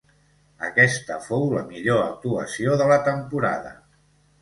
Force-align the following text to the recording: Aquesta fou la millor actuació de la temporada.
Aquesta 0.67 1.19
fou 1.27 1.45
la 1.57 1.63
millor 1.75 2.01
actuació 2.07 2.81
de 2.83 2.91
la 2.97 3.01
temporada. 3.13 3.79